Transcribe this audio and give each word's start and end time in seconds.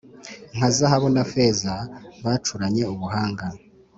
nka 0.55 0.69
zahabu 0.77 1.07
na 1.15 1.23
feza 1.31 1.73
bacuranye 2.23 2.83
ubuhanga, 2.93 3.45